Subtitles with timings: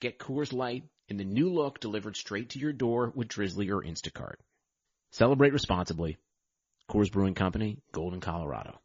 [0.00, 3.82] Get Coors Light in the new look delivered straight to your door with Drizly or
[3.82, 4.36] Instacart.
[5.12, 6.16] Celebrate responsibly.
[6.88, 8.78] Coors Brewing Company, Golden, Colorado.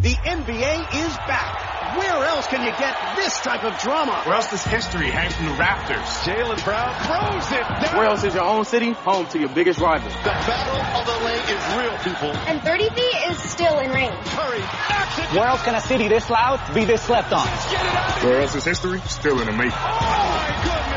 [0.00, 1.96] The NBA is back.
[1.98, 4.22] Where else can you get this type of drama?
[4.24, 6.06] Where else does history hang from the Raptors?
[6.22, 7.98] Jaylen Brown throws it down.
[7.98, 10.08] Where else is your own city home to your biggest rival?
[10.08, 12.30] The battle of the lake is real, people.
[12.46, 14.14] And 30 feet is still in range.
[14.26, 17.44] Curry knocks it Where else can a city this loud be this slept on?
[17.44, 18.22] Get it out.
[18.22, 19.72] Where else is history still in the making?
[19.72, 20.37] Oh, my goodness.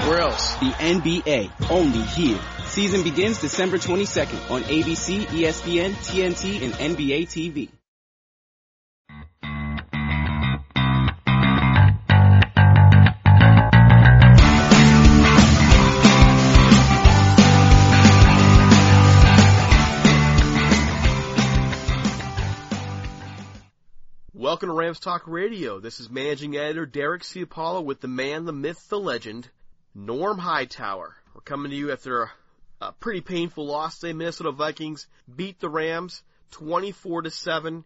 [0.08, 0.56] Where else?
[0.56, 2.40] The NBA, only here.
[2.66, 7.70] Season begins December 22nd on ABC, ESPN, TNT, and NBA TV.
[24.34, 25.80] Welcome to Rams Talk Radio.
[25.80, 27.42] This is managing editor Derek C.
[27.42, 29.48] Apollo with the man, the myth, the legend,
[29.94, 31.16] Norm Hightower.
[31.34, 32.32] We're coming to you after a,
[32.82, 34.14] a pretty painful loss today.
[34.14, 37.84] Minnesota Vikings beat the Rams 24 to 7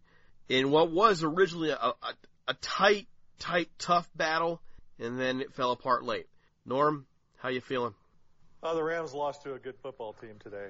[0.49, 1.95] in what was originally a, a,
[2.47, 3.07] a tight,
[3.39, 4.61] tight, tough battle,
[4.99, 6.27] and then it fell apart late.
[6.65, 7.07] Norm,
[7.37, 7.93] how you feeling?
[8.61, 10.69] Uh, the Rams lost to a good football team today.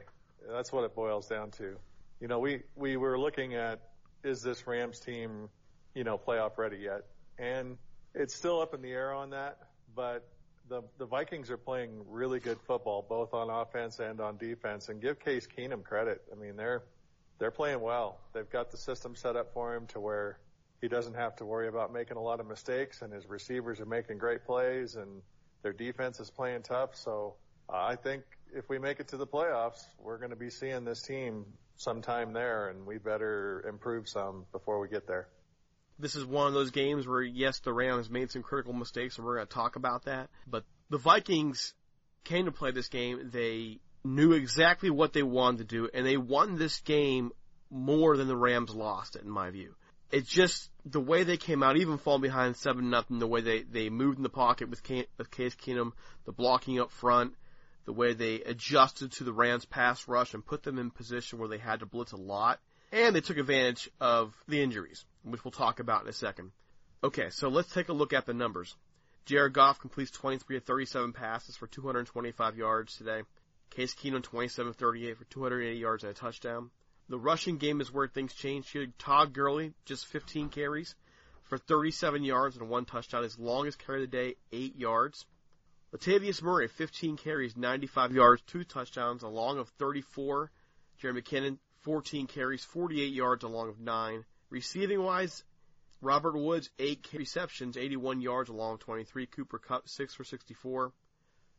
[0.49, 1.75] That's what it boils down to.
[2.21, 3.81] You know, we, we were looking at,
[4.23, 5.49] is this Rams team,
[5.93, 7.01] you know, playoff ready yet?
[7.37, 7.77] And
[8.13, 9.57] it's still up in the air on that,
[9.93, 10.25] but
[10.69, 14.89] the, the Vikings are playing really good football, both on offense and on defense.
[14.89, 16.21] And give Case Keenum credit.
[16.31, 16.83] I mean, they're,
[17.39, 18.19] they're playing well.
[18.33, 20.39] They've got the system set up for him to where
[20.81, 23.85] he doesn't have to worry about making a lot of mistakes and his receivers are
[23.85, 25.21] making great plays and
[25.63, 26.95] their defense is playing tough.
[26.95, 27.35] So
[27.69, 30.85] uh, I think if we make it to the playoffs, we're going to be seeing
[30.85, 31.45] this team
[31.77, 35.27] sometime there and we better improve some before we get there.
[35.97, 39.25] This is one of those games where, yes, the Rams made some critical mistakes, and
[39.25, 40.29] we're going to talk about that.
[40.45, 41.73] But the Vikings
[42.23, 43.29] came to play this game.
[43.31, 47.31] They knew exactly what they wanted to do, and they won this game
[47.69, 49.73] more than the Rams lost it, in my view.
[50.11, 53.63] It's just the way they came out, even falling behind seven nothing, the way they
[53.63, 54.81] they moved in the pocket with,
[55.17, 55.93] with Case Keenum,
[56.25, 57.33] the blocking up front,
[57.85, 61.49] the way they adjusted to the Rams pass rush and put them in position where
[61.49, 62.59] they had to blitz a lot,
[62.95, 66.51] and they took advantage of the injuries, which we'll talk about in a second.
[67.03, 68.73] Okay, so let's take a look at the numbers.
[69.25, 73.23] Jared Goff completes 23 of 37 passes for 225 yards today.
[73.69, 76.69] Case Keenum 27 of 38 for 280 yards and a touchdown.
[77.09, 78.87] The rushing game is where things change here.
[78.97, 80.95] Todd Gurley, just 15 carries
[81.43, 83.23] for 37 yards and one touchdown.
[83.23, 85.25] His longest carry of the day, 8 yards.
[85.93, 90.49] Latavius Murray, 15 carries, 95 yards, 2 touchdowns, a long of 34.
[91.01, 94.25] Jerick McKinnon, 14 carries, 48 yards, along of 9.
[94.49, 95.43] Receiving wise,
[96.01, 99.27] Robert Woods, 8 receptions, 81 yards, along 23.
[99.27, 100.91] Cooper Kupp, 6 for 64.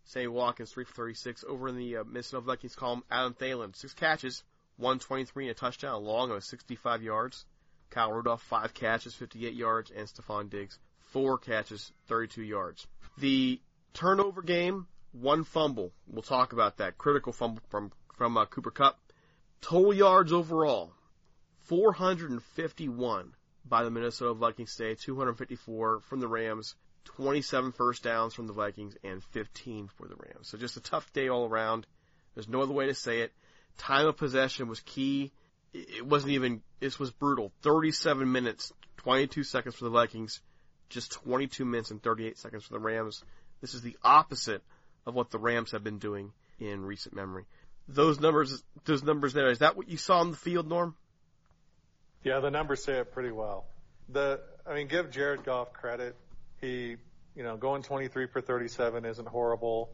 [0.04, 1.44] Sammy Watkins, 3 for 36.
[1.48, 4.42] Over in the uh, Minnesota Vikings column, Adam Thielen, 6 catches,
[4.78, 7.44] 123 and a touchdown, a long of 65 yards.
[7.90, 9.92] Kyle Rudolph, 5 catches, 58 yards.
[9.96, 10.76] And Stefon Diggs,
[11.12, 12.84] 4 catches, 32 yards.
[13.18, 13.60] The
[13.94, 15.92] turnover game, one fumble.
[16.08, 16.98] We'll talk about that.
[16.98, 18.98] Critical fumble from from uh, Cooper Kupp.
[19.60, 20.92] Total yards overall,
[21.62, 28.52] 451 by the Minnesota Vikings today, 254 from the Rams, 27 first downs from the
[28.52, 30.48] Vikings, and 15 for the Rams.
[30.48, 31.86] So just a tough day all around.
[32.34, 33.32] There's no other way to say it.
[33.78, 35.32] Time of possession was key.
[35.72, 37.52] It wasn't even, this was brutal.
[37.62, 40.40] 37 minutes, 22 seconds for the Vikings,
[40.88, 43.24] just 22 minutes and 38 seconds for the Rams.
[43.60, 44.62] This is the opposite
[45.06, 47.44] of what the Rams have been doing in recent memory.
[47.88, 50.96] Those numbers, those numbers there, is that what you saw on the field, Norm?
[52.24, 53.66] Yeah, the numbers say it pretty well.
[54.08, 56.16] The, I mean, give Jared Goff credit.
[56.60, 56.96] He,
[57.36, 59.90] you know, going 23 for 37 isn't horrible.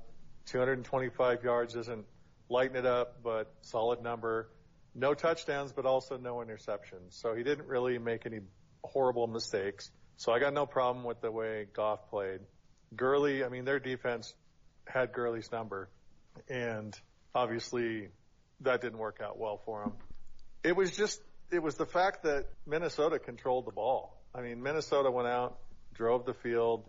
[0.46, 2.06] 225 yards isn't
[2.48, 4.48] lighting it up, but solid number.
[4.94, 7.10] No touchdowns, but also no interceptions.
[7.10, 8.40] So he didn't really make any
[8.84, 9.90] horrible mistakes.
[10.16, 12.40] So I got no problem with the way Goff played.
[12.94, 14.34] Gurley, I mean, their defense
[14.86, 15.88] had Gurley's number,
[16.48, 16.98] and
[17.34, 18.08] obviously
[18.60, 19.92] that didn't work out well for him.
[20.64, 21.20] It was just,
[21.50, 24.22] it was the fact that Minnesota controlled the ball.
[24.34, 25.58] I mean, Minnesota went out,
[25.94, 26.88] drove the field,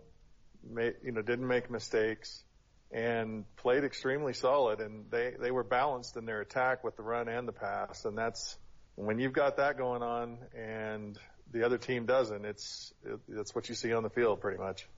[0.68, 2.42] made, you know, didn't make mistakes
[2.90, 7.28] and played extremely solid and they, they were balanced in their attack with the run
[7.28, 8.04] and the pass.
[8.04, 8.56] And that's
[8.94, 11.18] when you've got that going on and
[11.52, 14.88] the other team doesn't, it's, it, it's what you see on the field pretty much.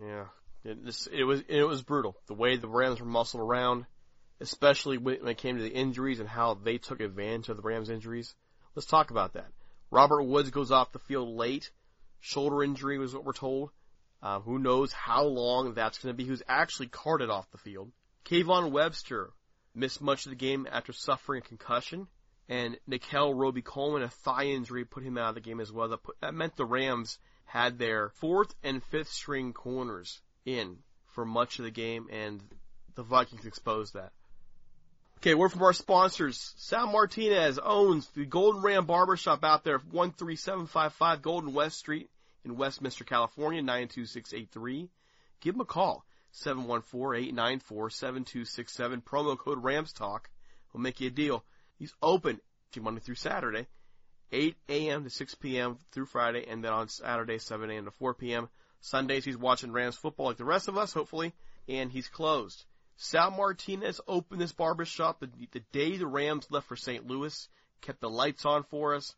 [0.00, 0.26] Yeah.
[0.64, 0.78] It,
[1.12, 2.16] it was, it was brutal.
[2.28, 3.86] The way the Rams were muscled around,
[4.40, 7.90] especially when it came to the injuries and how they took advantage of the Rams
[7.90, 8.34] injuries.
[8.74, 9.48] Let's talk about that.
[9.90, 11.70] Robert Woods goes off the field late.
[12.20, 13.70] Shoulder injury was what we're told.
[14.22, 16.28] Uh, who knows how long that's going to be?
[16.28, 17.90] Who's actually carted off the field?
[18.24, 19.30] Kayvon Webster
[19.74, 22.06] missed much of the game after suffering a concussion,
[22.48, 25.88] and Nickell Robey-Coleman, a thigh injury, put him out of the game as well.
[25.88, 31.24] That, put, that meant the Rams had their fourth and fifth string corners in for
[31.24, 32.42] much of the game, and
[32.94, 34.12] the Vikings exposed that.
[35.22, 36.54] Okay, word from our sponsors.
[36.56, 42.08] Sal Martinez owns the Golden Ram Barbershop out there, 13755 Golden West Street
[42.42, 44.88] in Westminster, California, 92683.
[45.42, 49.04] Give him a call, 714-894-7267.
[49.04, 50.30] Promo code RAMSTALK
[50.72, 51.44] will make you a deal.
[51.78, 52.40] He's open
[52.80, 53.66] Monday through Saturday,
[54.32, 55.04] 8 a.m.
[55.04, 55.76] to 6 p.m.
[55.92, 57.84] through Friday, and then on Saturday, 7 a.m.
[57.84, 58.48] to 4 p.m.
[58.80, 61.34] Sundays, he's watching Rams football like the rest of us, hopefully,
[61.68, 62.64] and he's closed.
[63.02, 67.06] Sal Martinez opened this barbershop the, the day the Rams left for St.
[67.06, 67.48] Louis,
[67.80, 69.14] kept the lights on for us.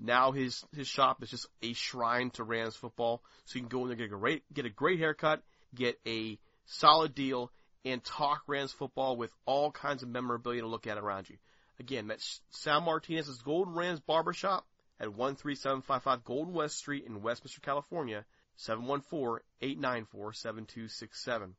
[0.00, 3.82] Now his his shop is just a shrine to Rams football, so you can go
[3.82, 5.42] in there get a great get a great haircut,
[5.74, 7.50] get a solid deal,
[7.84, 11.38] and talk Rams football with all kinds of memorabilia to look at around you.
[11.80, 14.64] Again, that's Sal Martinez's Golden Rams Barbershop
[15.00, 18.24] at 13755 Golden West Street in Westminster, California,
[18.60, 21.54] 714-894-7267.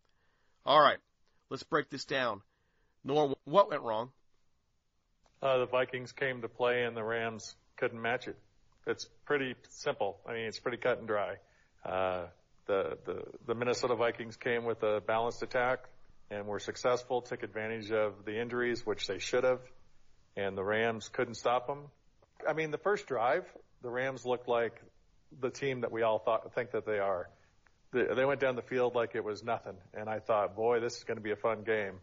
[0.66, 1.00] All right,
[1.50, 2.42] let's break this down.
[3.04, 4.10] Norm, what went wrong?
[5.42, 8.38] Uh, the Vikings came to play and the Rams couldn't match it.
[8.88, 10.18] It's pretty simple.
[10.28, 11.36] I mean, it's pretty cut and dry.
[11.84, 12.26] Uh,
[12.66, 15.86] the, the, the Minnesota Vikings came with a balanced attack
[16.32, 19.60] and were successful, took advantage of the injuries, which they should have,
[20.36, 21.84] and the Rams couldn't stop them.
[22.48, 23.46] I mean, the first drive,
[23.84, 24.82] the Rams looked like
[25.40, 27.30] the team that we all thought, think that they are.
[28.04, 31.04] They went down the field like it was nothing, and I thought, boy, this is
[31.04, 31.96] going to be a fun game.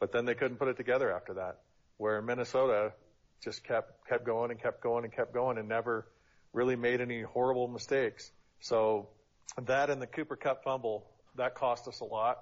[0.00, 1.60] But then they couldn't put it together after that.
[1.98, 2.92] Where Minnesota,
[3.42, 6.06] just kept kept going and kept going and kept going and never
[6.52, 8.30] really made any horrible mistakes.
[8.60, 9.08] So
[9.66, 11.06] that and the Cooper Kupp fumble
[11.36, 12.38] that cost us a lot.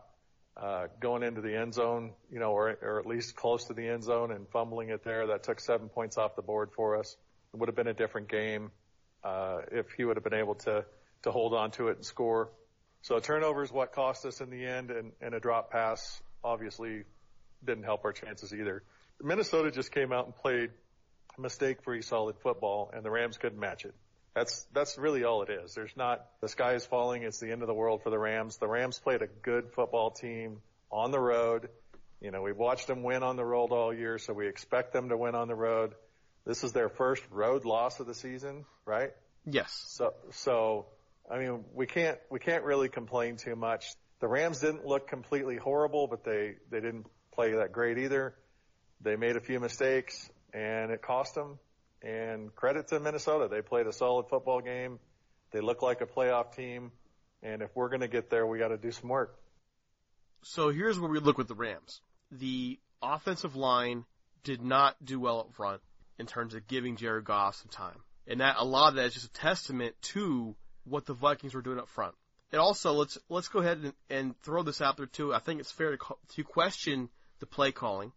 [0.57, 3.89] Uh, going into the end zone, you know, or, or at least close to the
[3.89, 7.17] end zone and fumbling it there, that took seven points off the board for us.
[7.53, 8.71] It would have been a different game
[9.25, 10.85] uh, if he would have been able to
[11.23, 12.51] to hold on to it and score.
[13.05, 16.23] So a turnover is what cost us in the end, and, and a drop pass
[16.43, 17.03] obviously
[17.63, 18.83] didn't help our chances either.
[19.23, 20.71] Minnesota just came out and played
[21.37, 23.95] mistake-free solid football, and the Rams couldn't match it.
[24.35, 25.75] That's that's really all it is.
[25.75, 27.25] There's not the sky is falling.
[27.25, 28.57] It's the end of the world for the Rams.
[28.57, 31.69] The Rams played a good football team on the road.
[32.23, 35.11] You know, we've watched them win on the road all year, so we expect them
[35.11, 35.93] to win on the road.
[36.47, 39.11] This is their first road loss of the season, right?
[39.45, 39.85] Yes.
[39.89, 40.87] So so
[41.31, 43.87] I mean, we can't we can't really complain too much.
[44.21, 48.35] The Rams didn't look completely horrible, but they they didn't play that great either.
[49.01, 51.59] They made a few mistakes and it cost them.
[52.03, 53.49] And credit to Minnesota.
[53.51, 54.99] They played a solid football game.
[55.53, 56.93] They look like a playoff team.
[57.43, 59.39] And if we're going to get there, we got to do some work.
[60.43, 62.03] So here's where we look with the Rams.
[62.31, 64.05] The offensive line
[64.43, 65.81] did not do well up front
[66.19, 67.97] in terms of giving Jared Goff some time.
[68.27, 70.55] And that a lot of that is just a testament to
[70.85, 72.15] what the Vikings were doing up front.
[72.53, 75.35] And also, let's let's go ahead and, and throw this out there too.
[75.35, 77.09] I think it's fair to, to question
[77.41, 78.13] the play calling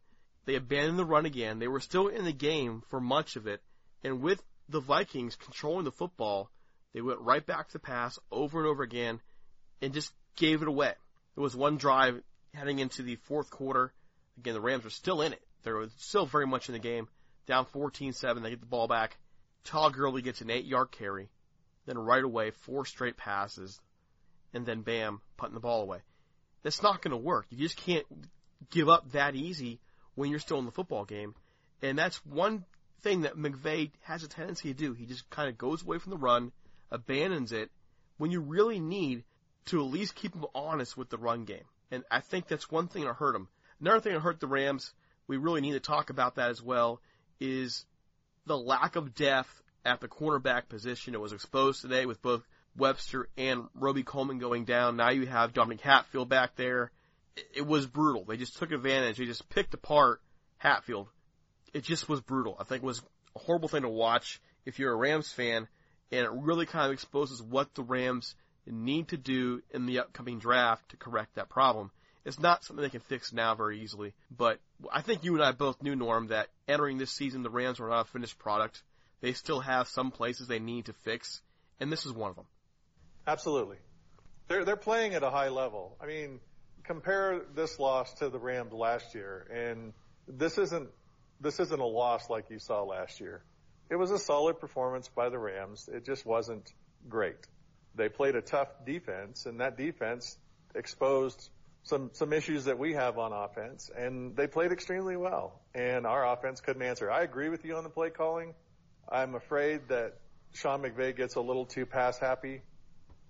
[0.46, 1.60] They abandoned the run again.
[1.60, 3.62] They were still in the game for much of it.
[4.04, 6.52] And with the Vikings controlling the football,
[6.94, 9.20] they went right back to pass over and over again
[9.82, 10.94] and just gave it away.
[11.36, 12.22] There was one drive
[12.54, 13.94] heading into the fourth quarter.
[14.38, 15.42] Again, the Rams were still in it.
[15.64, 17.08] They were still very much in the game.
[17.48, 19.18] Down 14-7, they get the ball back.
[19.64, 21.30] Todd Gurley gets an eight-yard carry.
[21.88, 23.82] Then right away, four straight passes.
[24.54, 26.00] And then bam, putting the ball away.
[26.62, 27.48] That's not going to work.
[27.50, 28.06] You just can't
[28.70, 29.80] give up that easy
[30.16, 31.34] when you're still in the football game.
[31.82, 32.66] And that's one
[33.02, 34.94] thing that McVay has a tendency to do.
[34.94, 36.52] He just kind of goes away from the run,
[36.92, 37.72] abandons it,
[38.18, 39.24] when you really need
[39.68, 41.66] to at least keep him honest with the run game.
[41.92, 43.48] And I think that's one thing that hurt him.
[43.80, 44.94] Another thing that hurt the Rams,
[45.28, 47.00] we really need to talk about that as well,
[47.40, 47.86] is
[48.46, 51.14] the lack of depth at the cornerback position.
[51.14, 52.44] It was exposed today with both
[52.76, 54.98] Webster and Robey-Coleman going down.
[54.98, 56.92] Now you have Dominique Hatfield back there.
[57.56, 58.26] It was brutal.
[58.26, 59.18] They just took advantage.
[59.18, 60.22] They just picked apart
[60.58, 61.08] Hatfield.
[61.74, 62.58] It just was brutal.
[62.60, 63.02] I think it was
[63.36, 65.68] a horrible thing to watch if you're a Rams fan,
[66.12, 70.40] and it really kind of exposes what the Rams need to do in the upcoming
[70.40, 71.92] draft to correct that problem.
[72.26, 74.60] It's not something they can fix now very easily, but
[74.92, 77.88] I think you and I both knew, Norm, that entering this season, the Rams were
[77.88, 78.84] not a finished product.
[79.22, 81.42] They still have some places they need to fix,
[81.80, 82.46] and this is one of them.
[83.26, 83.78] Absolutely.
[84.48, 85.98] They're, they're playing at a high level.
[86.02, 86.40] I mean,
[86.84, 89.94] compare this loss to the Rams last year, and
[90.28, 90.90] this isn't,
[91.42, 93.44] this isn't a loss like you saw last year.
[93.90, 95.90] It was a solid performance by the Rams.
[95.92, 96.72] It just wasn't
[97.10, 97.38] great.
[97.96, 100.38] They played a tough defense, and that defense
[100.76, 101.50] exposed
[101.84, 105.62] some some issues that we have on offense, and they played extremely well.
[105.74, 107.10] And our offense couldn't answer.
[107.10, 108.54] I agree with you on the play calling.
[109.10, 110.14] I'm afraid that
[110.54, 112.62] Sean McVay gets a little too pass happy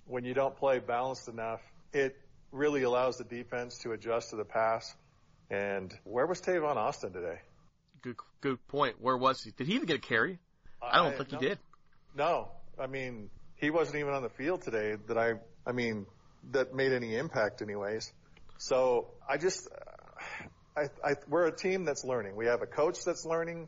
[0.06, 1.62] when you don't play balanced enough.
[1.94, 2.16] It
[2.52, 4.94] really allows the defense to adjust to the pass.
[5.50, 7.40] And where was Tavon Austin today?
[8.02, 8.96] Good good point.
[9.00, 9.52] Where was he?
[9.52, 10.40] Did he even get a carry?
[10.82, 11.60] I don't I, think no, he did.
[12.16, 14.96] No, I mean he wasn't even on the field today.
[15.08, 15.34] That I,
[15.66, 16.06] I mean,
[16.52, 18.12] that made any impact, anyways.
[18.60, 19.68] So I just,
[20.76, 22.36] I, I, we're a team that's learning.
[22.36, 23.68] We have a coach that's learning.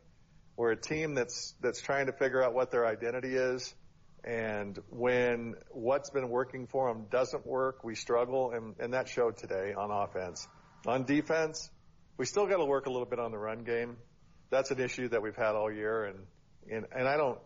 [0.60, 3.74] We're a team that's that's trying to figure out what their identity is.
[4.22, 9.38] And when what's been working for them doesn't work, we struggle, and, and that showed
[9.38, 10.46] today on offense.
[10.86, 11.70] On defense,
[12.18, 13.96] we still got to work a little bit on the run game.
[14.50, 16.18] That's an issue that we've had all year, and
[16.70, 17.38] and, and I don't.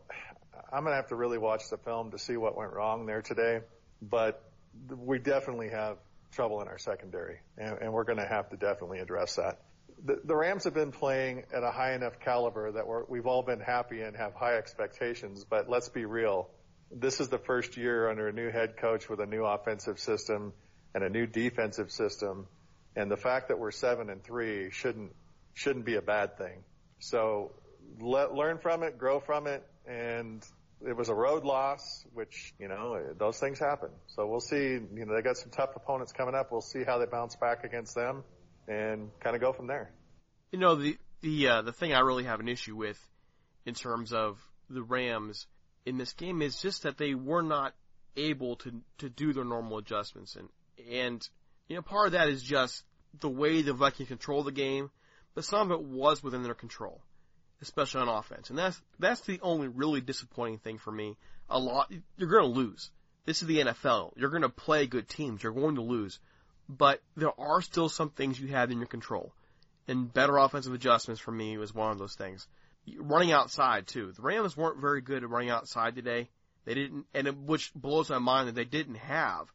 [0.72, 3.60] I'm gonna have to really watch the film to see what went wrong there today,
[4.02, 4.42] but
[4.90, 5.98] we definitely have
[6.32, 9.60] trouble in our secondary, and, and we're going to have to definitely address that.
[10.02, 13.60] The, Rams have been playing at a high enough caliber that we're, we've all been
[13.60, 15.44] happy and have high expectations.
[15.44, 16.50] But let's be real,
[16.90, 20.52] this is the first year under a new head coach with a new offensive system
[20.94, 22.46] and a new defensive system,
[22.94, 25.12] and the fact that we're seven and three shouldn't
[25.54, 26.62] shouldn't be a bad thing.
[26.98, 27.52] So
[28.00, 30.44] let, learn from it, grow from it, and
[30.86, 33.90] it was a road loss, which, you know, those things happen.
[34.08, 36.50] So we'll see, you know, they got some tough opponents coming up.
[36.50, 38.24] We'll see how they bounce back against them
[38.68, 39.90] and kind of go from there.
[40.52, 42.98] You know, the, the, uh, the thing I really have an issue with
[43.66, 44.38] in terms of
[44.70, 45.46] the Rams
[45.84, 47.74] in this game is just that they were not
[48.16, 50.36] able to, to do their normal adjustments.
[50.36, 50.48] And,
[50.90, 51.28] and,
[51.68, 52.82] you know, part of that is just
[53.20, 54.90] the way the Vikings control the game,
[55.34, 57.00] but some of it was within their control
[57.64, 58.50] especially on offense.
[58.50, 61.16] And that's that's the only really disappointing thing for me.
[61.50, 62.90] A lot you're going to lose.
[63.24, 64.12] This is the NFL.
[64.16, 65.42] You're going to play good teams.
[65.42, 66.18] You're going to lose.
[66.68, 69.32] But there are still some things you have in your control.
[69.86, 72.46] And better offensive adjustments for me was one of those things.
[72.96, 74.12] Running outside too.
[74.12, 76.30] The Rams weren't very good at running outside today.
[76.64, 79.52] They didn't, and it, which blows my mind that they didn't have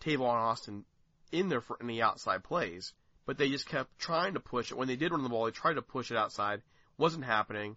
[0.00, 0.84] Tavon Austin
[1.32, 2.92] in there for any outside plays.
[3.26, 4.76] But they just kept trying to push it.
[4.76, 6.62] When they did run the ball, they tried to push it outside
[6.98, 7.76] wasn't happening.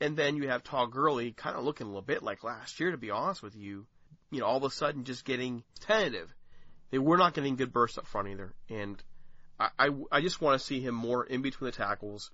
[0.00, 2.92] And then you have Todd Gurley kind of looking a little bit like last year,
[2.92, 3.86] to be honest with you.
[4.30, 6.32] You know, all of a sudden just getting tentative.
[6.90, 8.54] They were not getting good bursts up front either.
[8.68, 9.02] And
[9.58, 12.30] I, I, I just want to see him more in between the tackles,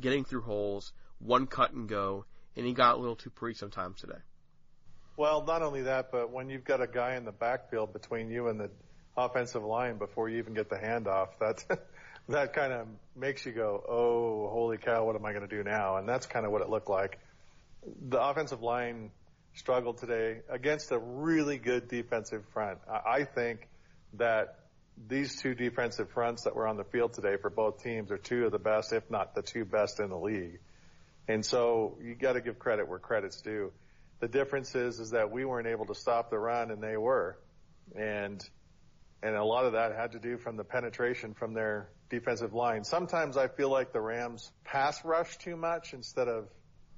[0.00, 2.24] getting through holes, one cut and go.
[2.56, 4.18] And he got a little too pretty sometimes today.
[5.16, 8.48] Well, not only that, but when you've got a guy in the backfield between you
[8.48, 8.70] and the
[9.16, 11.64] offensive line before you even get the handoff, that's
[12.28, 15.62] that kind of makes you go, oh, holy cow, what am I going to do
[15.62, 15.96] now?
[15.96, 17.18] And that's kind of what it looked like.
[18.08, 19.10] The offensive line
[19.54, 22.78] struggled today against a really good defensive front.
[22.88, 23.68] I think
[24.18, 24.58] that
[25.08, 28.46] these two defensive fronts that were on the field today for both teams are two
[28.46, 30.60] of the best, if not the two best in the league.
[31.26, 33.72] And so you got to give credit where credit's due.
[34.20, 37.38] The difference is, is that we weren't able to stop the run and they were.
[37.96, 38.42] And,
[39.22, 42.84] and a lot of that had to do from the penetration from their defensive line.
[42.84, 46.48] Sometimes I feel like the Rams pass rush too much instead of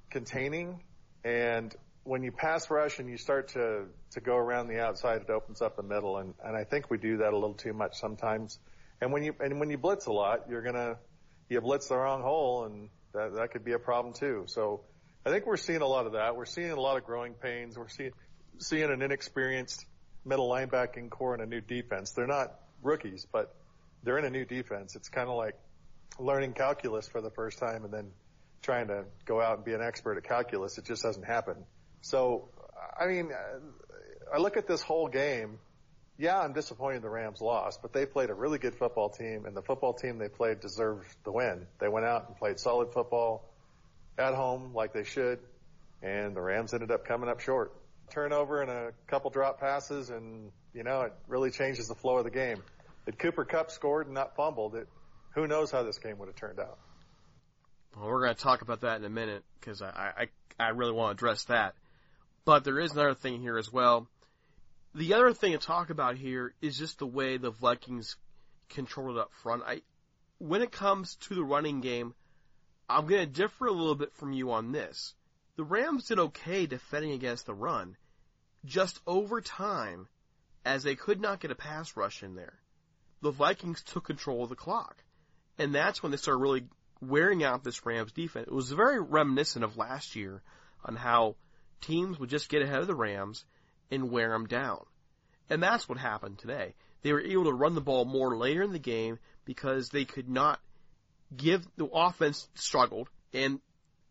[0.09, 0.83] containing.
[1.23, 1.75] And
[2.07, 5.61] when you pass rush and you start to, to go around the outside, it opens
[5.61, 6.17] up the middle.
[6.17, 8.57] And, and I think we do that a little too much sometimes.
[9.01, 10.97] And when you, and when you blitz a lot, you're going to,
[11.49, 14.45] you blitz the wrong hole and that, that could be a problem too.
[14.47, 14.85] So
[15.25, 16.37] I think we're seeing a lot of that.
[16.37, 17.77] We're seeing a lot of growing pains.
[17.77, 18.11] We're seeing,
[18.59, 19.85] seeing an inexperienced
[20.23, 22.13] middle linebacking core and a new defense.
[22.13, 23.53] They're not rookies, but
[24.03, 24.95] they're in a new defense.
[24.95, 25.55] It's kind of like
[26.19, 28.11] learning calculus for the first time and then
[28.61, 30.77] trying to go out and be an expert at calculus.
[30.77, 31.65] It just doesn't happen.
[32.01, 32.49] So,
[32.99, 35.59] I mean, uh, I look at this whole game.
[36.17, 39.55] Yeah, I'm disappointed the Rams lost, but they played a really good football team and
[39.55, 41.67] the football team they played deserved the win.
[41.79, 43.53] They went out and played solid football
[44.17, 45.39] at home like they should
[46.01, 47.73] and the Rams ended up coming up short.
[48.11, 52.23] Turnover and a couple drop passes and, you know, it really changes the flow of
[52.23, 52.63] the game.
[53.05, 54.87] If Cooper Kupp scored and not fumbled, it,
[55.35, 56.77] who knows how this game would have turned out.
[57.95, 60.91] Well, we're going to talk about that in a minute because I, I, I really
[60.93, 61.75] want to address that.
[62.47, 64.07] But there is another thing here as well.
[64.95, 68.15] The other thing to talk about here is just the way the Vikings
[68.69, 69.63] controlled it up front.
[69.67, 69.81] I,
[70.37, 72.13] when it comes to the running game,
[72.87, 75.13] I'm going to differ a little bit from you on this.
[75.57, 77.97] The Rams did okay defending against the run,
[78.63, 80.07] just over time,
[80.63, 82.57] as they could not get a pass rush in there.
[83.21, 85.03] The Vikings took control of the clock.
[85.57, 86.63] And that's when they started really
[87.01, 88.47] wearing out this Rams defense.
[88.47, 90.41] It was very reminiscent of last year
[90.85, 91.35] on how
[91.81, 93.45] teams would just get ahead of the Rams
[93.91, 94.85] and wear them down.
[95.49, 96.73] And that's what happened today.
[97.01, 100.27] They were able to run the ball more later in the game because they could
[100.27, 100.59] not
[101.35, 103.59] give the offense struggled and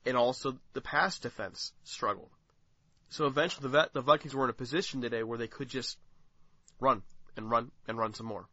[0.05, 2.31] and also the pass defense struggled.
[3.09, 5.99] So eventually the, the Vikings were in a position today where they could just
[6.81, 7.03] run
[7.37, 8.47] and run and run some more.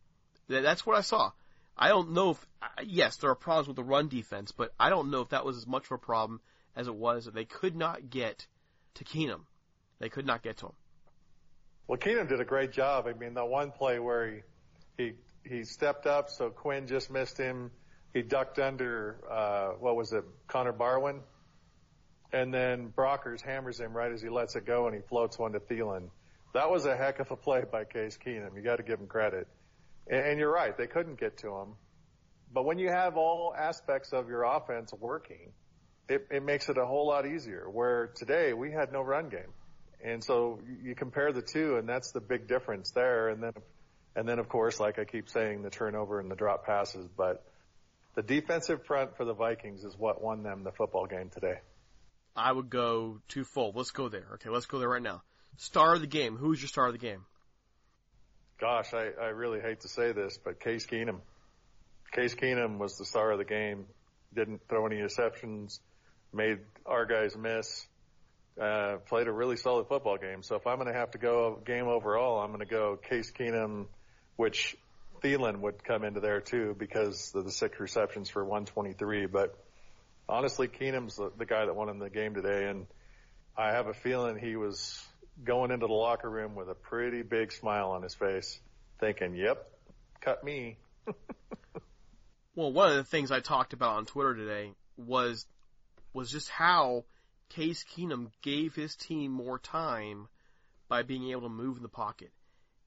[0.48, 1.32] That's what I saw.
[1.77, 2.48] I don't know if,
[2.84, 5.58] yes, there are problems with the run defense, but I don't know if that was
[5.58, 6.41] as much of a problem
[6.75, 8.48] as it was that they could not get
[8.96, 9.41] to Keenum.
[10.00, 10.74] They could not get to him.
[11.88, 13.08] Well, Keenum did a great job.
[13.08, 14.44] I mean, the one play where
[14.98, 15.13] he, he,
[15.46, 17.72] he stepped up, so Quinn just missed him.
[18.13, 21.22] He ducked under, uh, what was it, Connor Barwin?
[22.32, 25.52] And then Brockers hammers him right as he lets it go and he floats one
[25.54, 26.10] to Thielen.
[26.54, 28.56] That was a heck of a play by Case Keenum.
[28.56, 29.48] You got to give him credit.
[30.08, 31.76] And you're right, they couldn't get to him.
[32.52, 35.52] But when you have all aspects of your offense working,
[36.10, 37.70] it, it makes it a whole lot easier.
[37.70, 39.52] Where today we had no run game.
[40.04, 43.30] And so you compare the two and that's the big difference there.
[43.30, 43.54] And then,
[44.16, 47.46] and then of course, like I keep saying, the turnover and the drop passes, but
[48.16, 51.60] the defensive front for the Vikings is what won them the football game today.
[52.36, 53.76] I would go twofold.
[53.76, 54.28] Let's go there.
[54.36, 55.22] Okay, let's go there right now.
[55.58, 56.36] Star of the game.
[56.36, 57.26] Who's your star of the game?
[58.63, 61.20] gosh, I, I really hate to say this, but Case Keenum.
[62.13, 63.86] Case Keenum was the star of the game.
[64.34, 65.80] Didn't throw any interceptions,
[66.34, 67.86] made our guys miss,
[68.62, 70.43] uh, played a really solid football game.
[70.43, 73.32] So if I'm going to have to go game overall, I'm going to go Case
[73.32, 73.86] Keenum,
[74.36, 74.78] which
[75.24, 79.26] Thielen would come into there too because of the six receptions for 123.
[79.28, 79.58] But
[80.28, 82.86] honestly, Keenum's the, the guy that won in the game today, and
[83.58, 85.02] I have a feeling he was
[85.43, 88.60] going into the locker room with a pretty big smile on his face,
[89.00, 89.69] thinking, yep,
[90.22, 90.78] cut me.
[92.56, 95.46] well, one of the things I talked about on Twitter today was,
[96.13, 97.06] was just how
[97.49, 100.28] Case Keenum gave his team more time
[100.88, 102.32] by being able to move in the pocket.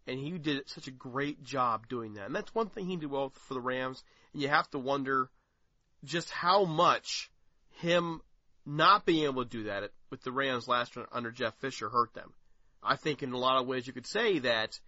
[0.07, 2.27] And he did such a great job doing that.
[2.27, 4.03] And that's one thing he did well for the Rams.
[4.33, 5.29] And you have to wonder
[6.05, 7.31] just how much
[7.81, 8.21] him
[8.65, 12.15] not being able to do that with the Rams last year under Jeff Fisher hurt
[12.15, 12.33] them.
[12.83, 14.79] I think in a lot of ways you could say that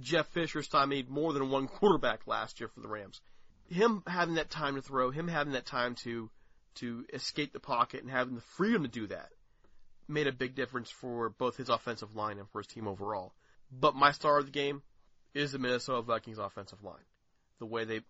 [0.00, 3.20] Jeff Fisher's time made more than one quarterback last year for the Rams.
[3.68, 6.30] Him having that time to throw, him having that time to
[6.80, 9.30] to escape the pocket and having the freedom to do that
[10.08, 13.34] made a big difference for both his offensive line and for his team overall.
[13.70, 14.82] But my star of the game
[15.34, 17.04] is the Minnesota Vikings offensive line.
[17.58, 18.00] The way they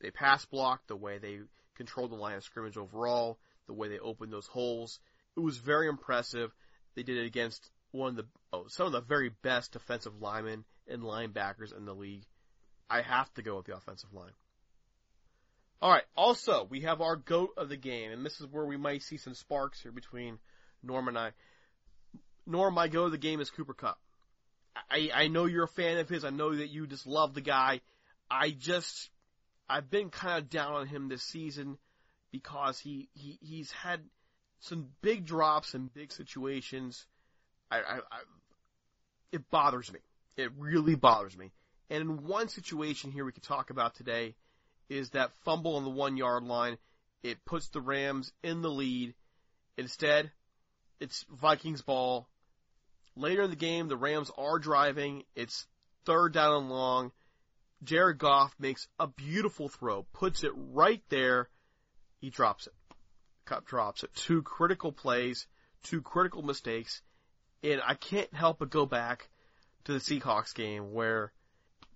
[0.00, 1.40] they pass block, the way they
[1.76, 5.00] control the line of scrimmage overall, the way they opened those holes.
[5.36, 6.54] It was very impressive.
[6.94, 10.64] They did it against one of the oh, some of the very best defensive linemen
[10.86, 12.24] and linebackers in the league.
[12.88, 14.32] I have to go with the offensive line.
[15.80, 16.04] All right.
[16.16, 19.16] Also, we have our goat of the game, and this is where we might see
[19.16, 20.38] some sparks here between
[20.82, 21.30] Norm and I.
[22.46, 23.98] Norm, my goat of the game is Cooper Kupp.
[24.90, 26.24] I, I know you're a fan of his.
[26.24, 27.80] I know that you just love the guy.
[28.30, 29.10] I just,
[29.68, 31.78] I've been kind of down on him this season
[32.32, 34.00] because he, he he's had
[34.60, 37.06] some big drops in big situations.
[37.70, 38.20] I, I, I
[39.32, 40.00] it bothers me.
[40.36, 41.52] It really bothers me.
[41.90, 44.34] And in one situation here we could talk about today
[44.88, 46.78] is that fumble on the one yard line.
[47.22, 49.14] It puts the Rams in the lead.
[49.76, 50.30] Instead,
[51.00, 52.28] it's Vikings ball.
[53.16, 55.24] Later in the game, the Rams are driving.
[55.34, 55.66] It's
[56.04, 57.12] third down and long.
[57.82, 61.48] Jared Goff makes a beautiful throw, puts it right there.
[62.20, 62.72] He drops it.
[63.44, 64.10] Kupp drops it.
[64.14, 65.46] Two critical plays,
[65.84, 67.02] two critical mistakes.
[67.62, 69.28] And I can't help but go back
[69.84, 71.32] to the Seahawks game where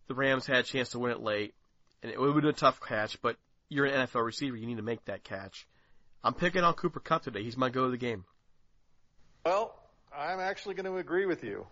[0.06, 1.54] the Rams had a chance to win it late.
[2.02, 3.36] And it would have been a tough catch, but
[3.68, 4.56] you're an NFL receiver.
[4.56, 5.66] You need to make that catch.
[6.24, 7.42] I'm picking on Cooper Kupp today.
[7.42, 8.24] He's my go of the game.
[9.44, 9.74] Well,
[10.16, 11.66] I'm actually going to agree with you.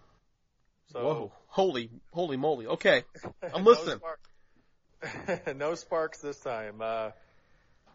[0.92, 1.32] So, Whoa.
[1.46, 2.66] Holy, holy moly.
[2.66, 3.04] Okay.
[3.54, 3.98] I'm no listening.
[3.98, 6.80] spark- no sparks this time.
[6.80, 7.10] Uh,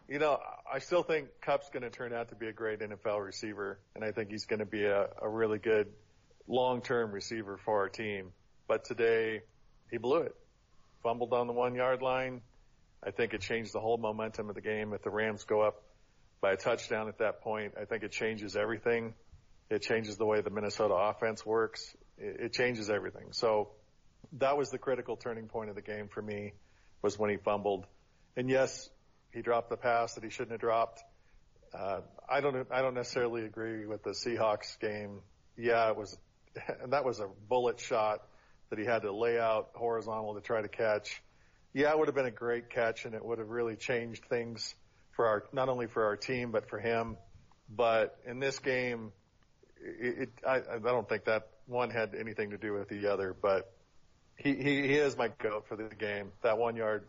[0.08, 0.38] you know,
[0.72, 4.04] I still think Kupp's going to turn out to be a great NFL receiver, and
[4.04, 5.88] I think he's going to be a, a really good
[6.46, 8.32] long-term receiver for our team.
[8.68, 9.42] But today,
[9.90, 10.34] he blew it.
[11.06, 12.40] Fumbled on the one-yard line.
[13.00, 14.92] I think it changed the whole momentum of the game.
[14.92, 15.84] If the Rams go up
[16.40, 19.14] by a touchdown at that point, I think it changes everything.
[19.70, 21.94] It changes the way the Minnesota offense works.
[22.18, 23.28] It, it changes everything.
[23.30, 23.68] So
[24.38, 26.54] that was the critical turning point of the game for me
[27.02, 27.86] was when he fumbled.
[28.36, 28.90] And yes,
[29.32, 31.00] he dropped the pass that he shouldn't have dropped.
[31.72, 35.20] Uh, I don't, I don't necessarily agree with the Seahawks game.
[35.56, 36.18] Yeah, it was,
[36.82, 38.22] and that was a bullet shot
[38.70, 41.22] that he had to lay out horizontal to try to catch.
[41.72, 44.74] Yeah, it would have been a great catch and it would have really changed things
[45.12, 47.16] for our, not only for our team, but for him.
[47.68, 49.12] But in this game,
[49.80, 53.34] it, it I, I don't think that one had anything to do with the other,
[53.40, 53.72] but
[54.36, 56.32] he, he, he is my goat for the game.
[56.42, 57.06] That one yard,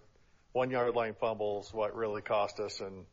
[0.52, 3.06] one yard line fumble is what really cost us and,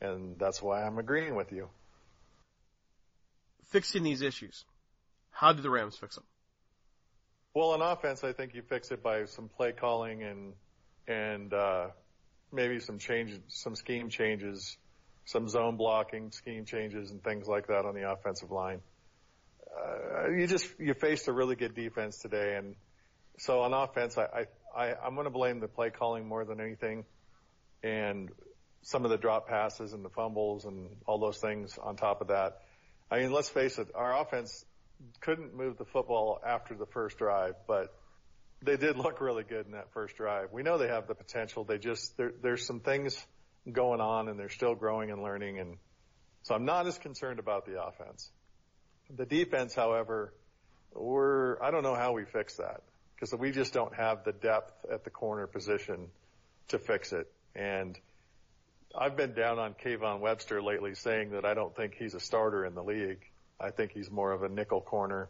[0.00, 1.68] and that's why I'm agreeing with you.
[3.70, 4.64] Fixing these issues.
[5.30, 6.24] How do the Rams fix them?
[7.56, 10.52] Well, on offense, I think you fix it by some play calling and,
[11.08, 11.86] and, uh,
[12.52, 14.76] maybe some change, some scheme changes,
[15.24, 18.82] some zone blocking, scheme changes and things like that on the offensive line.
[19.74, 22.74] Uh, you just, you faced a really good defense today and
[23.38, 24.44] so on offense, I,
[24.76, 27.06] I, I I'm going to blame the play calling more than anything
[27.82, 28.28] and
[28.82, 32.28] some of the drop passes and the fumbles and all those things on top of
[32.28, 32.58] that.
[33.10, 34.62] I mean, let's face it, our offense
[35.20, 37.94] couldn't move the football after the first drive, but
[38.62, 40.48] they did look really good in that first drive.
[40.52, 41.64] We know they have the potential.
[41.64, 43.24] They just, there, there's some things
[43.70, 45.58] going on and they're still growing and learning.
[45.58, 45.76] And
[46.42, 48.30] so I'm not as concerned about the offense.
[49.14, 50.32] The defense, however,
[50.94, 52.82] we're, I don't know how we fix that
[53.14, 56.08] because we just don't have the depth at the corner position
[56.68, 57.30] to fix it.
[57.54, 57.98] And
[58.96, 62.64] I've been down on Kayvon Webster lately saying that I don't think he's a starter
[62.64, 63.24] in the league.
[63.60, 65.28] I think he's more of a nickel corner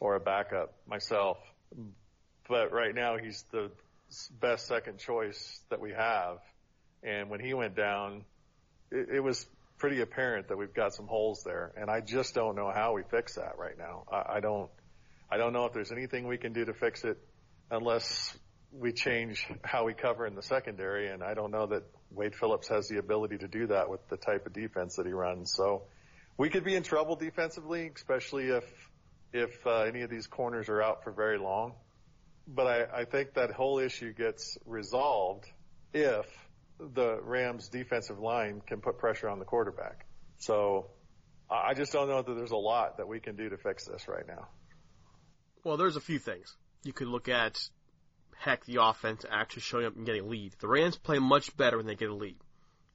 [0.00, 1.38] or a backup myself.
[2.48, 3.70] But right now he's the
[4.40, 6.38] best second choice that we have.
[7.02, 8.24] And when he went down,
[8.90, 9.46] it, it was
[9.78, 11.72] pretty apparent that we've got some holes there.
[11.76, 14.04] And I just don't know how we fix that right now.
[14.12, 14.70] I, I don't,
[15.30, 17.18] I don't know if there's anything we can do to fix it
[17.70, 18.36] unless
[18.72, 21.08] we change how we cover in the secondary.
[21.08, 24.16] And I don't know that Wade Phillips has the ability to do that with the
[24.16, 25.52] type of defense that he runs.
[25.54, 25.84] So
[26.36, 28.64] we could be in trouble defensively, especially if,
[29.32, 31.74] if uh, any of these corners are out for very long.
[32.46, 35.46] But I, I think that whole issue gets resolved
[35.92, 36.26] if
[36.78, 40.06] the Rams defensive line can put pressure on the quarterback.
[40.38, 40.90] So
[41.50, 44.08] I just don't know that there's a lot that we can do to fix this
[44.08, 44.48] right now.
[45.64, 46.56] Well, there's a few things.
[46.82, 47.60] You could look at,
[48.36, 50.54] heck, the offense actually showing up and getting a lead.
[50.58, 52.38] The Rams play much better when they get a lead.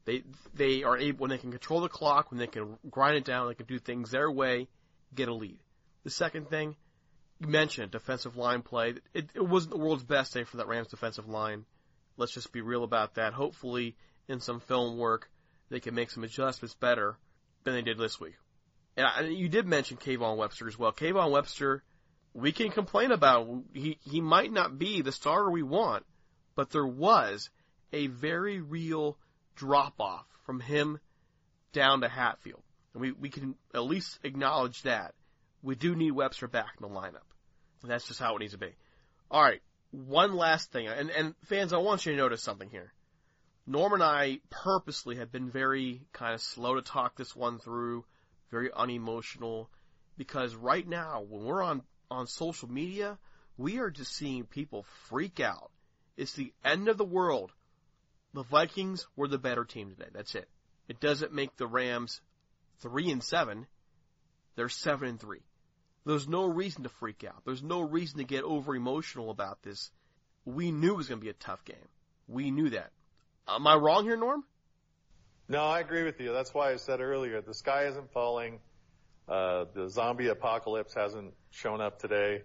[0.08, 3.26] They they are able when they can control the clock, when they can grind it
[3.26, 4.70] down, they can do things their way,
[5.14, 5.60] get a lead.
[6.06, 6.78] The second thing,
[7.40, 8.96] you mentioned defensive line play.
[9.14, 11.66] It, it wasn't the world's best day for that Rams defensive line.
[12.16, 13.34] Let's just be real about that.
[13.34, 13.98] Hopefully,
[14.30, 15.30] in some film work,
[15.70, 17.18] they can make some adjustments better
[17.66, 18.36] than they did this week.
[18.96, 20.94] And, I, you did mention Kayvon Webster as well.
[20.94, 21.84] Kayvon Webster,
[22.34, 23.50] we can complain about.
[23.74, 26.06] He he might not be the starter we want,
[26.56, 27.50] but there was
[27.92, 29.18] a very real
[29.58, 31.00] drop off from him
[31.74, 32.64] down to Hatfield.
[32.94, 35.14] And we, we can at least acknowledge that.
[35.62, 37.28] We do need Webster back in the lineup.
[37.82, 38.74] And that's just how it needs to be.
[39.30, 40.88] Alright, one last thing.
[40.88, 42.94] And, and fans, I want you to notice something here.
[43.66, 48.06] Norm and I purposely have been very kind of slow to talk this one through,
[48.50, 49.70] very unemotional,
[50.18, 53.18] because right now, when we're on, on social media,
[53.58, 55.70] we are just seeing people freak out.
[56.16, 57.52] It's the end of the world
[58.34, 60.10] the Vikings were the better team today.
[60.14, 60.48] That's it.
[60.88, 62.22] It doesn't make the Rams
[62.82, 63.68] three and seven.
[64.56, 65.42] They're seven and three.
[66.06, 67.44] There's no reason to freak out.
[67.46, 69.92] There's no reason to get over emotional about this.
[70.46, 71.76] We knew it was going to be a tough game.
[72.28, 72.92] We knew that.
[73.48, 74.44] Am I wrong here, Norm?
[75.50, 76.34] No, I agree with you.
[76.34, 78.60] That's why I said earlier, the sky isn't falling.
[79.28, 82.44] Uh, the zombie apocalypse hasn't shown up today.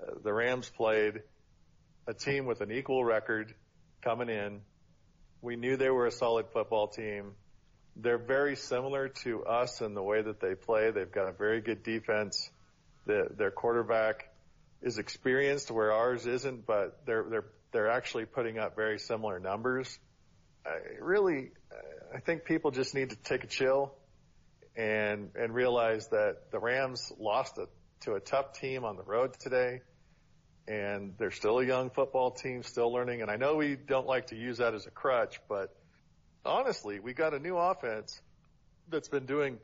[0.00, 1.22] Uh, the Rams played
[2.06, 3.54] a team with an equal record
[4.02, 4.60] coming in.
[5.42, 7.32] We knew they were a solid football team.
[7.96, 10.90] They're very similar to us in the way that they play.
[10.90, 12.50] They've got a very good defense.
[13.06, 14.30] The, their quarterback
[14.82, 19.98] is experienced where ours isn't, but they're they're they're actually putting up very similar numbers.
[20.66, 21.50] I really,
[22.14, 23.94] I think people just need to take a chill
[24.76, 27.66] and and realize that the Rams lost a,
[28.02, 29.80] to a tough team on the road today,
[30.70, 33.22] and they're still a young football team, still learning.
[33.22, 35.74] And I know we don't like to use that as a crutch, but
[36.44, 38.20] honestly, we got a new offense
[38.88, 39.58] that's been doing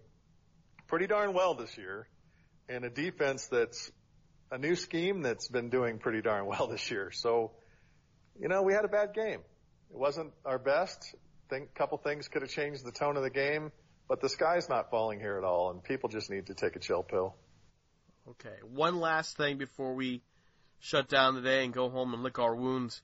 [0.88, 2.08] pretty darn well this year,
[2.68, 3.92] and a defense that's
[4.50, 7.12] a new scheme that's been doing pretty darn well this year.
[7.12, 7.52] So,
[8.36, 9.40] you know, we had a bad game.
[9.90, 11.14] It wasn't our best.
[11.48, 13.70] Think couple things could have changed the tone of the game,
[14.08, 16.80] but the sky's not falling here at all, and people just need to take a
[16.80, 17.36] chill pill.
[18.28, 18.56] Okay.
[18.64, 20.22] One last thing before we
[20.80, 23.02] shut down today and go home and lick our wounds.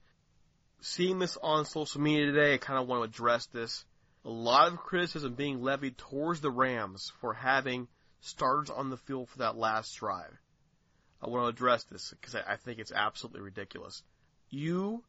[0.81, 3.85] Seeing this on social media today, I kind of want to address this.
[4.25, 7.89] A lot of criticism being levied towards the Rams for having
[8.21, 10.39] starters on the field for that last drive.
[11.21, 14.03] I want to address this because I think it's absolutely ridiculous.
[14.51, 15.03] You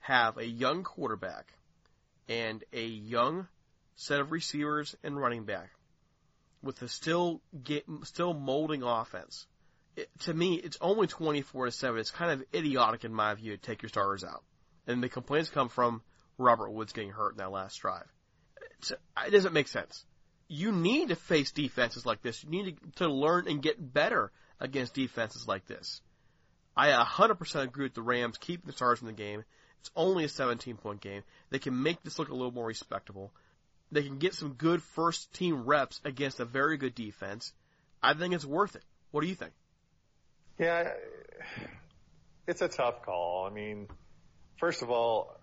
[0.00, 1.52] have a young quarterback
[2.28, 3.48] and a young
[3.96, 5.70] set of receivers and running back
[6.62, 9.46] with a still get, still molding offense.
[9.98, 11.98] It, to me, it's only 24 to 7.
[11.98, 14.44] It's kind of idiotic in my view to take your starters out.
[14.86, 16.02] And the complaints come from
[16.38, 18.06] Robert Woods getting hurt in that last drive.
[18.78, 20.04] It's, it doesn't make sense.
[20.46, 22.44] You need to face defenses like this.
[22.44, 24.30] You need to, to learn and get better
[24.60, 26.00] against defenses like this.
[26.76, 29.42] I 100% agree with the Rams keeping the stars in the game.
[29.80, 31.24] It's only a 17 point game.
[31.50, 33.32] They can make this look a little more respectable.
[33.90, 37.52] They can get some good first team reps against a very good defense.
[38.00, 38.84] I think it's worth it.
[39.10, 39.52] What do you think?
[40.58, 40.90] Yeah,
[42.46, 43.46] it's a tough call.
[43.48, 43.88] I mean,
[44.58, 45.38] first of all,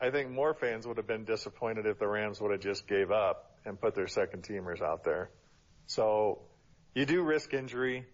[0.00, 3.10] I think more fans would have been disappointed if the Rams would have just gave
[3.10, 5.30] up and put their second teamers out there.
[5.86, 6.42] So
[6.94, 8.06] you do risk injury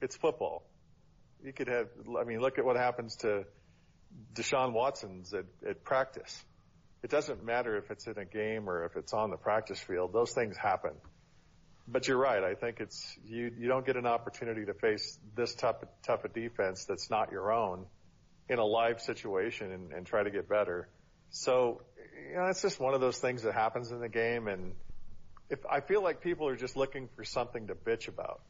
[0.00, 0.62] it's football.
[1.44, 3.44] You could have, I mean, look at what happens to
[4.34, 6.44] Deshaun Watson's at, at practice.
[7.02, 10.12] It doesn't matter if it's in a game or if it's on the practice field.
[10.12, 10.92] Those things happen.
[11.88, 12.42] But you're right.
[12.42, 13.52] I think it's you.
[13.58, 17.52] You don't get an opportunity to face this tough, tough a defense that's not your
[17.52, 17.86] own
[18.48, 20.88] in a live situation and, and try to get better.
[21.30, 21.82] So,
[22.28, 24.48] you know, it's just one of those things that happens in the game.
[24.48, 24.72] And
[25.48, 28.40] if I feel like people are just looking for something to bitch about,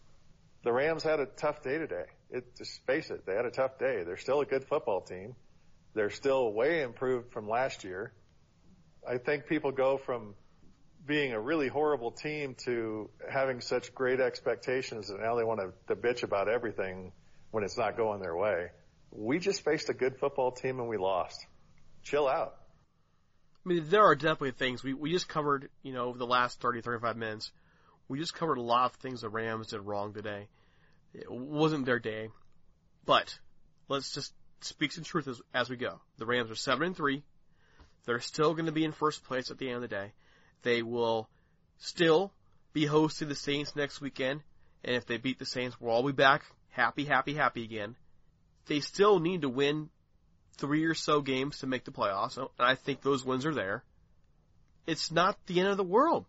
[0.63, 2.05] the Rams had a tough day today.
[2.31, 4.03] It, just face it, they had a tough day.
[4.05, 5.35] They're still a good football team.
[5.95, 8.13] They're still way improved from last year.
[9.09, 10.35] I think people go from
[11.07, 15.95] being a really horrible team to having such great expectations and now they want to,
[15.95, 17.13] to bitch about everything
[17.51, 18.69] when it's not going their way.
[19.11, 21.45] We just faced a good football team and we lost.
[22.03, 22.55] Chill out.
[23.65, 26.61] I mean, there are definitely things we, we just covered, you know, over the last
[26.61, 27.51] 30, 35 minutes
[28.11, 30.49] we just covered a lot of things the Rams did wrong today.
[31.15, 32.29] It wasn't their day,
[33.07, 33.39] but
[33.89, 34.33] let's just
[34.63, 36.01] speak some truth as, as we go.
[36.19, 37.23] The Rams are seven and three.
[38.07, 40.13] They're still going to be in first place at the end of the day.
[40.63, 41.29] They will
[41.79, 42.33] still
[42.73, 44.43] be hosting the Saints next weekend,
[44.85, 47.97] and if they beat the Saints, we'll all be back happy, happy, happy again.
[48.67, 49.91] They still need to win
[50.57, 53.83] three or so games to make the playoffs, and I think those wins are there.
[54.87, 56.27] It's not the end of the world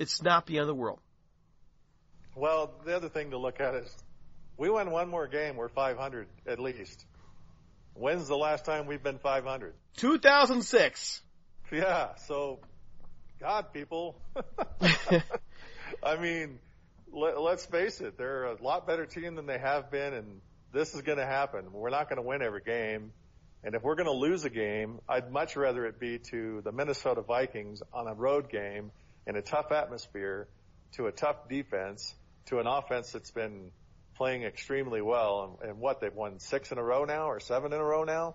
[0.00, 0.98] it's not the end of the world.
[2.34, 3.94] Well, the other thing to look at is
[4.56, 7.04] we win one more game, we're 500 at least.
[7.94, 9.74] When's the last time we've been 500?
[9.98, 11.22] 2006.
[11.70, 12.60] Yeah, so,
[13.40, 14.20] God, people.
[16.02, 16.58] I mean,
[17.10, 20.40] let, let's face it, they're a lot better team than they have been, and
[20.74, 21.72] this is going to happen.
[21.72, 23.12] We're not going to win every game.
[23.64, 26.70] And if we're going to lose a game, I'd much rather it be to the
[26.70, 28.90] Minnesota Vikings on a road game
[29.26, 30.46] in a tough atmosphere
[30.92, 32.14] to a tough defense
[32.46, 33.70] to an offense that's been
[34.16, 37.72] playing extremely well and, and what they've won six in a row now or seven
[37.72, 38.34] in a row now.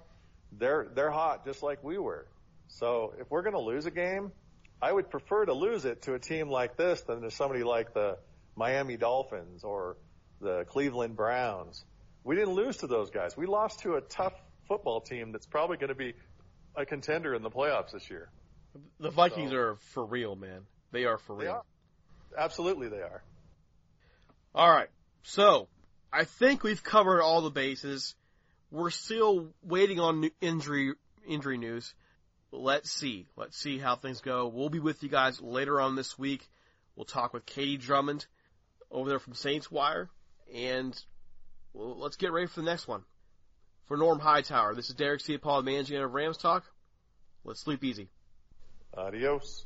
[0.58, 2.28] They're they're hot just like we were.
[2.68, 4.32] So if we're going to lose a game,
[4.82, 7.94] I would prefer to lose it to a team like this than to somebody like
[7.94, 8.18] the
[8.56, 9.98] Miami Dolphins or
[10.42, 11.84] the Cleveland Browns.
[12.24, 13.38] We didn't lose to those guys.
[13.38, 14.34] We lost to a tough
[14.68, 16.14] football team that's probably going to be
[16.76, 18.30] a contender in the playoffs this year.
[19.00, 20.62] The Vikings so, are for real, man.
[20.92, 21.52] They are for real.
[21.52, 21.64] Are.
[22.38, 23.24] Absolutely, they are.
[24.54, 24.90] All right.
[25.24, 25.68] So,
[26.12, 28.16] I think we've covered all the bases.
[28.72, 30.94] We're still waiting on injury
[31.28, 31.94] injury news.
[32.60, 33.28] Let's see.
[33.36, 34.48] Let's see how things go.
[34.48, 36.48] We'll be with you guys later on this week.
[36.96, 38.26] We'll talk with Katie Drummond
[38.90, 40.10] over there from Saints Wire,
[40.54, 40.98] and
[41.74, 43.04] well, let's get ready for the next one.
[43.88, 45.38] For Norm Hightower, this is Derek C.
[45.38, 46.64] Paul, managing editor of Rams Talk.
[47.44, 48.10] Let's sleep easy.
[48.98, 49.66] Adios.